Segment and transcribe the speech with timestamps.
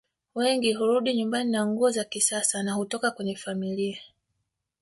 [0.35, 3.97] Wengi hurudi nyumbani na nguo za kisasa na hutoka kwenye familia